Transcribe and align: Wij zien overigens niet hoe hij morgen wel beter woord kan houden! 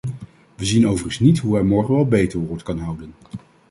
Wij 0.55 0.65
zien 0.65 0.87
overigens 0.87 1.19
niet 1.19 1.39
hoe 1.39 1.53
hij 1.55 1.63
morgen 1.63 1.93
wel 1.93 2.07
beter 2.07 2.39
woord 2.39 2.63
kan 2.63 2.79
houden! 2.79 3.11